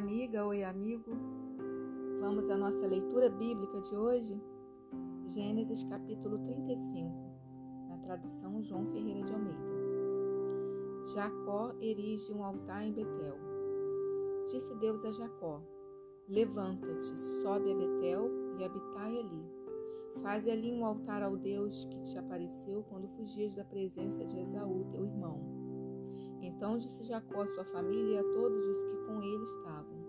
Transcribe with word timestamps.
amiga, 0.00 0.46
oi, 0.46 0.64
amigo. 0.64 1.10
Vamos 2.20 2.48
à 2.48 2.56
nossa 2.56 2.86
leitura 2.86 3.28
bíblica 3.28 3.82
de 3.82 3.94
hoje? 3.94 4.40
Gênesis 5.26 5.84
capítulo 5.84 6.38
35, 6.38 7.10
na 7.86 7.98
tradução 7.98 8.62
João 8.62 8.86
Ferreira 8.86 9.20
de 9.20 9.34
Almeida. 9.34 9.60
Jacó 11.12 11.74
erige 11.82 12.32
um 12.32 12.42
altar 12.42 12.82
em 12.82 12.94
Betel. 12.94 13.36
Disse 14.50 14.74
Deus 14.76 15.04
a 15.04 15.12
Jacó: 15.12 15.60
Levanta-te, 16.26 17.18
sobe 17.42 17.70
a 17.70 17.76
Betel 17.76 18.30
e 18.58 18.64
habitai 18.64 19.18
ali. 19.18 19.44
Faze 20.22 20.50
ali 20.50 20.72
um 20.72 20.86
altar 20.86 21.22
ao 21.22 21.36
Deus 21.36 21.84
que 21.84 22.00
te 22.04 22.16
apareceu 22.16 22.82
quando 22.88 23.06
fugias 23.16 23.54
da 23.54 23.64
presença 23.64 24.24
de 24.24 24.40
Esaú, 24.40 24.86
teu 24.92 25.04
irmão. 25.04 25.59
Então 26.42 26.78
disse 26.78 27.04
Jacó 27.04 27.42
à 27.42 27.46
sua 27.46 27.64
família 27.64 28.14
e 28.14 28.18
a 28.18 28.34
todos 28.34 28.64
os 28.64 28.82
que 28.82 28.96
com 29.06 29.22
ele 29.22 29.44
estavam: 29.44 30.00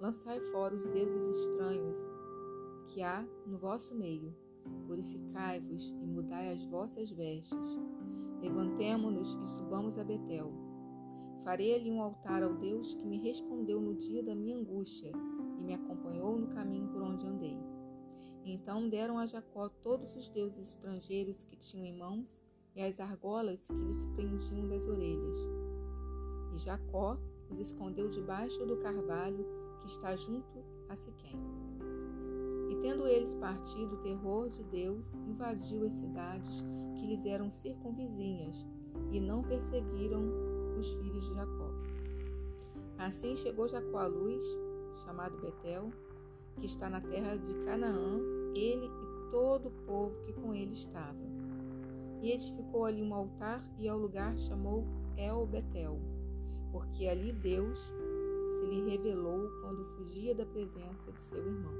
Lançai 0.00 0.40
fora 0.40 0.74
os 0.74 0.86
deuses 0.88 1.36
estranhos 1.36 1.98
que 2.86 3.02
há 3.02 3.26
no 3.46 3.58
vosso 3.58 3.94
meio. 3.94 4.34
Purificai-vos 4.86 5.90
e 5.90 6.06
mudai 6.06 6.52
as 6.52 6.64
vossas 6.66 7.10
vestes. 7.10 7.78
Levantemo-nos 8.40 9.34
e 9.34 9.46
subamos 9.46 9.98
a 9.98 10.04
Betel. 10.04 10.52
Farei 11.42 11.74
ali 11.74 11.90
um 11.90 12.02
altar 12.02 12.42
ao 12.42 12.54
Deus 12.54 12.94
que 12.94 13.06
me 13.06 13.18
respondeu 13.18 13.80
no 13.80 13.94
dia 13.94 14.22
da 14.22 14.34
minha 14.34 14.56
angústia 14.56 15.12
e 15.58 15.62
me 15.62 15.74
acompanhou 15.74 16.36
no 16.36 16.48
caminho 16.48 16.88
por 16.88 17.02
onde 17.02 17.26
andei. 17.26 17.58
Então 18.44 18.88
deram 18.88 19.18
a 19.18 19.26
Jacó 19.26 19.68
todos 19.68 20.14
os 20.14 20.28
deuses 20.28 20.70
estrangeiros 20.70 21.42
que 21.44 21.56
tinham 21.56 21.86
em 21.86 21.96
mãos 21.96 22.40
e 22.76 22.82
as 22.82 23.00
argolas 23.00 23.66
que 23.66 23.74
lhes 23.74 24.04
prendiam 24.04 24.68
das 24.68 24.86
orelhas. 24.86 25.38
E 26.54 26.58
Jacó 26.58 27.18
os 27.50 27.58
escondeu 27.58 28.08
debaixo 28.10 28.64
do 28.66 28.76
carvalho 28.76 29.46
que 29.80 29.86
está 29.86 30.14
junto 30.14 30.62
a 30.88 30.94
Siquém. 30.94 31.40
E 32.70 32.76
tendo 32.76 33.06
eles 33.06 33.34
partido, 33.34 33.94
o 33.94 34.02
terror 34.02 34.48
de 34.50 34.62
Deus 34.64 35.16
invadiu 35.26 35.86
as 35.86 35.94
cidades 35.94 36.64
que 36.96 37.06
lhes 37.06 37.24
eram 37.24 37.50
circunvizinhas, 37.50 38.66
e 39.10 39.20
não 39.20 39.42
perseguiram 39.42 40.22
os 40.78 40.88
filhos 40.88 41.28
de 41.28 41.34
Jacó. 41.34 41.70
Assim 42.98 43.36
chegou 43.36 43.68
Jacó 43.68 43.98
à 43.98 44.06
luz, 44.06 44.44
chamado 45.04 45.38
Betel, 45.38 45.90
que 46.58 46.66
está 46.66 46.90
na 46.90 47.00
terra 47.00 47.34
de 47.36 47.54
Canaã, 47.64 48.20
ele 48.54 48.86
e 48.86 49.30
todo 49.30 49.68
o 49.68 49.86
povo 49.86 50.16
que 50.24 50.32
com 50.32 50.54
ele 50.54 50.72
estava 50.72 51.35
e 52.20 52.32
edificou 52.32 52.84
ali 52.84 53.02
um 53.02 53.14
altar 53.14 53.62
e 53.78 53.88
ao 53.88 53.98
lugar 53.98 54.36
chamou 54.36 54.84
El 55.16 55.46
Betel, 55.46 55.98
porque 56.72 57.06
ali 57.06 57.32
Deus 57.32 57.92
se 58.58 58.66
lhe 58.66 58.90
revelou 58.90 59.48
quando 59.60 59.84
fugia 59.96 60.34
da 60.34 60.46
presença 60.46 61.12
de 61.12 61.20
seu 61.20 61.44
irmão. 61.44 61.74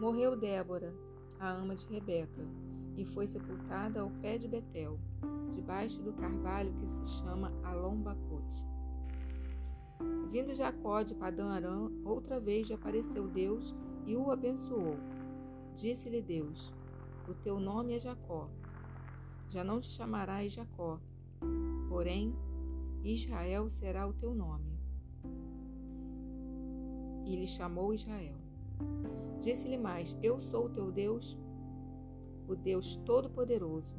Morreu 0.00 0.36
Débora, 0.36 0.92
a 1.38 1.52
ama 1.52 1.74
de 1.74 1.86
Rebeca, 1.86 2.46
e 2.96 3.04
foi 3.04 3.26
sepultada 3.26 4.00
ao 4.00 4.10
pé 4.20 4.36
de 4.36 4.48
Betel, 4.48 4.98
debaixo 5.50 6.02
do 6.02 6.12
carvalho 6.12 6.72
que 6.74 6.86
se 6.88 7.06
chama 7.18 7.52
Alombacote. 7.62 8.66
Vindo 10.28 10.54
Jacó 10.54 11.02
de 11.02 11.14
Padã 11.14 11.50
Arã, 11.50 11.90
outra 12.04 12.40
vez 12.40 12.68
lhe 12.68 12.74
apareceu 12.74 13.28
Deus 13.28 13.74
e 14.06 14.16
o 14.16 14.30
abençoou. 14.30 14.96
Disse-lhe 15.74 16.20
Deus: 16.20 16.72
O 17.28 17.34
teu 17.34 17.60
nome 17.60 17.94
é 17.94 17.98
Jacó, 17.98 18.48
já 19.52 19.62
não 19.62 19.80
te 19.80 19.90
chamarás 19.90 20.54
Jacó, 20.54 20.98
porém 21.86 22.34
Israel 23.04 23.68
será 23.68 24.08
o 24.08 24.14
teu 24.14 24.34
nome. 24.34 24.80
E 27.26 27.36
lhe 27.36 27.46
chamou 27.46 27.92
Israel. 27.92 28.38
Disse-lhe 29.40 29.76
mais: 29.76 30.16
Eu 30.22 30.40
sou 30.40 30.66
o 30.66 30.68
teu 30.70 30.90
Deus, 30.90 31.38
o 32.48 32.56
Deus 32.56 32.96
Todo-Poderoso. 33.04 33.94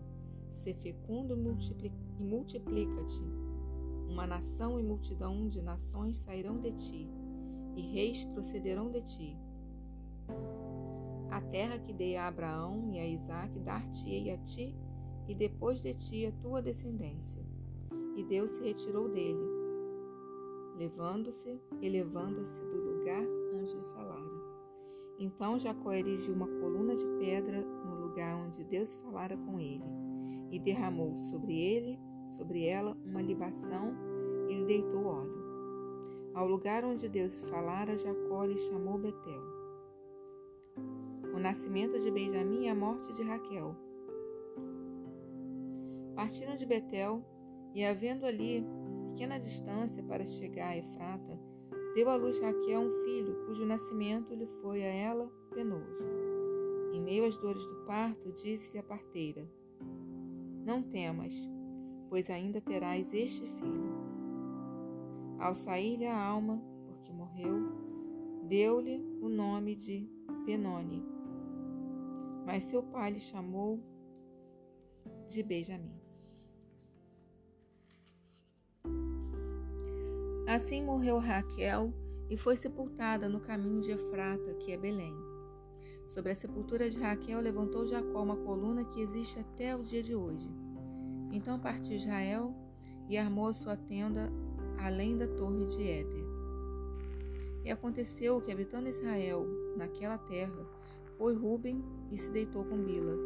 Se 0.50 0.74
fecundo 0.74 1.36
e 1.36 2.24
multiplica-te. 2.24 3.22
Uma 4.10 4.26
nação 4.26 4.80
e 4.80 4.84
multidão 4.84 5.48
de 5.48 5.62
nações 5.62 6.18
sairão 6.18 6.60
de 6.60 6.72
ti, 6.72 7.10
e 7.76 7.82
reis 7.94 8.24
procederão 8.26 8.90
de 8.92 9.02
ti. 9.02 9.38
A 11.30 11.42
terra 11.42 11.78
que 11.78 11.94
dei 11.94 12.16
a 12.16 12.28
Abraão 12.28 12.92
e 12.92 13.00
a 13.00 13.08
Isaque 13.08 13.60
dar-te-ei 13.60 14.32
a 14.32 14.38
ti 14.40 14.76
e 15.28 15.36
depois 15.36 15.80
de 15.80 15.94
ti 15.94 16.26
a 16.26 16.32
tua 16.42 16.62
descendência. 16.62 17.42
E 18.16 18.24
Deus 18.24 18.52
se 18.52 18.64
retirou 18.64 19.10
dele, 19.10 19.44
levando-se, 20.78 21.60
elevando-se 21.82 22.62
do 22.62 22.78
lugar 22.78 23.24
onde 23.56 23.76
lhe 23.76 23.84
falara. 23.94 24.34
Então 25.20 25.58
Jacó 25.58 25.94
erigiu 25.94 26.34
uma 26.34 26.48
coluna 26.48 26.96
de 26.96 27.06
pedra 27.20 27.62
no 27.62 28.08
lugar 28.08 28.36
onde 28.36 28.64
Deus 28.64 28.94
falara 28.96 29.38
com 29.38 29.60
ele, 29.60 29.84
e 30.52 30.60
derramou 30.60 31.16
sobre 31.30 31.60
ele, 31.60 32.00
sobre 32.30 32.66
ela, 32.66 32.98
uma 33.06 33.22
libação 33.22 33.94
e 34.48 34.54
lhe 34.54 34.66
deitou 34.66 35.06
óleo. 35.06 35.44
Ao 36.34 36.48
lugar 36.48 36.84
onde 36.84 37.08
Deus 37.08 37.40
falara, 37.50 37.96
Jacó 37.96 38.44
lhe 38.44 38.58
chamou 38.58 38.98
Betel. 38.98 39.42
O 41.34 41.40
nascimento 41.40 42.00
de 42.00 42.10
Benjamim 42.12 42.66
e 42.66 42.70
a 42.70 42.76
morte 42.76 43.14
de 43.14 43.24
Raquel. 43.24 43.76
Partiram 46.24 46.56
de 46.56 46.66
Betel 46.66 47.22
e, 47.74 47.84
havendo 47.84 48.26
ali 48.26 48.66
pequena 49.10 49.38
distância 49.38 50.02
para 50.02 50.24
chegar 50.24 50.70
a 50.70 50.78
Efrata, 50.78 51.38
deu 51.94 52.10
à 52.10 52.16
luz 52.16 52.40
Raquel 52.40 52.80
um 52.80 52.90
filho, 53.04 53.46
cujo 53.46 53.66
nascimento 53.66 54.34
lhe 54.34 54.48
foi 54.48 54.84
a 54.84 54.88
ela 54.88 55.30
penoso. 55.54 56.02
Em 56.94 57.02
meio 57.02 57.26
às 57.26 57.38
dores 57.38 57.66
do 57.66 57.84
parto, 57.86 58.32
disse-lhe 58.32 58.80
a 58.80 58.84
parteira: 58.84 59.46
Não 60.64 60.82
temas, 60.82 61.36
pois 62.08 62.30
ainda 62.30 62.62
terás 62.62 63.14
este 63.14 63.46
filho. 63.46 63.92
Ao 65.38 65.54
sair-lhe 65.54 66.06
a 66.06 66.18
alma, 66.18 66.64
porque 66.88 67.12
morreu, 67.12 67.70
deu-lhe 68.48 69.06
o 69.22 69.28
nome 69.28 69.76
de 69.76 70.10
Benoni. 70.46 71.06
Mas 72.46 72.64
seu 72.64 72.82
pai 72.82 73.12
lhe 73.12 73.20
chamou 73.20 73.78
de 75.28 75.44
Benjamim. 75.44 76.03
Assim 80.54 80.84
morreu 80.84 81.18
Raquel 81.18 81.92
e 82.30 82.38
foi 82.38 82.56
sepultada 82.56 83.28
no 83.28 83.40
caminho 83.40 83.82
de 83.82 83.90
Efrata, 83.90 84.54
que 84.60 84.72
é 84.72 84.78
Belém. 84.78 85.16
Sobre 86.08 86.32
a 86.32 86.36
sepultura 86.36 86.88
de 86.92 87.00
Raquel 87.00 87.42
levantou 87.42 87.88
Jacó 87.88 88.22
uma 88.22 88.36
coluna 88.36 88.86
que 88.86 89.02
existe 89.02 89.40
até 89.40 89.76
o 89.76 89.82
dia 89.82 90.04
de 90.04 90.14
hoje. 90.14 90.48
Então 91.32 91.60
partiu 91.60 91.96
Israel 91.96 92.54
e 93.10 93.18
armou 93.18 93.48
a 93.48 93.54
sua 93.54 93.76
tenda 93.76 94.32
além 94.78 95.18
da 95.18 95.26
torre 95.26 95.66
de 95.66 95.82
Éder. 95.82 96.26
E 97.66 97.72
aconteceu 97.72 98.40
que, 98.40 98.52
habitando 98.52 98.88
Israel 98.88 99.48
naquela 99.76 100.20
terra, 100.20 100.68
foi 101.18 101.34
Ruben 101.34 101.84
e 102.12 102.18
se 102.20 102.30
deitou 102.30 102.64
com 102.64 102.78
Bila, 102.78 103.18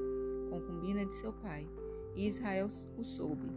concubina 0.50 1.06
de 1.06 1.14
seu 1.16 1.34
pai, 1.34 1.68
e 2.16 2.26
Israel 2.26 2.70
o 2.98 3.04
soube. 3.04 3.50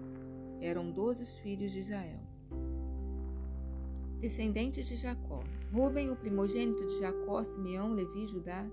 Eram 0.60 0.90
doze 0.90 1.22
os 1.22 1.38
filhos 1.38 1.70
de 1.70 1.78
Israel 1.78 2.29
descendentes 4.20 4.86
de 4.86 4.96
Jacó. 4.96 5.42
Ruben, 5.72 6.10
o 6.10 6.16
primogênito 6.16 6.86
de 6.86 6.98
Jacó, 7.00 7.42
Simeão, 7.42 7.92
Levi, 7.92 8.26
Judá, 8.26 8.66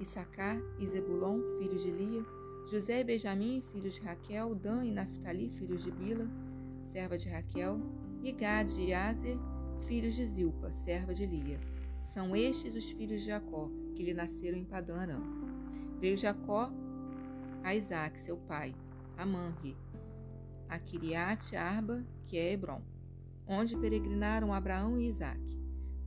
Issacar 0.00 0.60
e 0.78 0.86
Zebulon, 0.86 1.40
filhos 1.58 1.82
de 1.82 1.90
Lia, 1.90 2.24
José 2.70 3.00
e 3.00 3.04
Benjamim, 3.04 3.62
filhos 3.72 3.94
de 3.94 4.00
Raquel, 4.00 4.54
Dan 4.54 4.84
e 4.86 4.90
Naphtali, 4.90 5.50
filhos 5.50 5.84
de 5.84 5.90
Bila, 5.90 6.28
serva 6.84 7.16
de 7.16 7.28
Raquel, 7.28 7.78
e 8.22 8.32
Gad 8.32 8.70
e 8.78 8.92
Azer, 8.92 9.38
filhos 9.86 10.14
de 10.14 10.26
Zilpa, 10.26 10.72
serva 10.74 11.14
de 11.14 11.26
Lia. 11.26 11.60
São 12.02 12.34
estes 12.34 12.74
os 12.74 12.90
filhos 12.90 13.20
de 13.20 13.26
Jacó, 13.26 13.70
que 13.94 14.02
lhe 14.02 14.14
nasceram 14.14 14.56
em 14.58 14.64
Padã 14.64 14.96
Aram. 14.96 15.22
Veio 16.00 16.16
Jacó 16.16 16.70
a 17.62 17.74
Isaac, 17.74 18.18
seu 18.18 18.36
pai, 18.36 18.74
a 19.16 19.26
Manri, 19.26 19.76
a 20.68 20.78
Kiriate 20.78 21.56
Arba, 21.56 22.04
que 22.26 22.38
é 22.38 22.52
Hebron 22.52 22.95
onde 23.46 23.76
peregrinaram 23.76 24.52
Abraão 24.52 24.98
e 24.98 25.08
Isaque. 25.08 25.60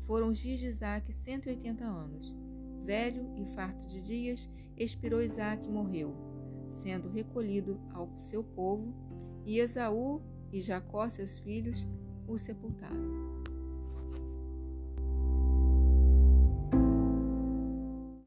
Foram 0.06 0.30
os 0.30 0.39
dias 0.39 0.59
de 0.59 0.68
Isaque 0.68 1.13
180 1.13 1.83
anos. 1.83 2.36
Velho 2.83 3.25
e 3.38 3.45
farto 3.45 3.86
de 3.88 4.01
dias, 4.01 4.50
expirou 4.75 5.21
Isaque 5.21 5.68
e 5.68 5.71
morreu, 5.71 6.15
sendo 6.69 7.09
recolhido 7.09 7.80
ao 7.94 8.12
seu 8.18 8.44
povo, 8.44 8.94
e 9.45 9.59
Esaú 9.59 10.21
e 10.51 10.62
Jacó, 10.62 11.07
seus 11.07 11.38
filhos, 11.38 11.86
o 12.27 12.38
sepultaram. 12.38 13.38